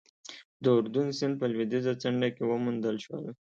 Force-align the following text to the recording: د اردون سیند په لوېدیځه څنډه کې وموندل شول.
د 0.63 0.65
اردون 0.77 1.07
سیند 1.17 1.35
په 1.41 1.45
لوېدیځه 1.51 1.93
څنډه 2.01 2.29
کې 2.35 2.43
وموندل 2.45 2.95
شول. 3.05 3.25